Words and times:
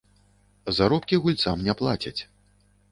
Заробкі 0.79 1.21
гульцам 1.27 1.57
не 1.69 1.73
плацяць. 1.85 2.21